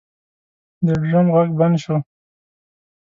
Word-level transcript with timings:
د 0.85 0.87
ډرم 1.01 1.27
غږ 1.35 1.49
بند 1.59 1.75
شو. 1.83 1.95